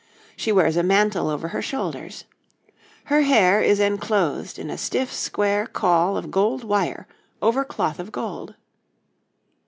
She 0.35 0.51
wears 0.51 0.77
a 0.77 0.81
mantle 0.81 1.29
over 1.29 1.49
her 1.49 1.61
shoulders. 1.61 2.25
Her 3.03 3.21
hair 3.21 3.61
is 3.61 3.79
enclosed 3.79 4.57
in 4.57 4.71
a 4.71 4.75
stiff 4.79 5.13
square 5.13 5.67
caul 5.67 6.17
of 6.17 6.31
gold 6.31 6.63
wire 6.63 7.05
over 7.39 7.63
cloth 7.63 7.99
of 7.99 8.11
gold. 8.11 8.55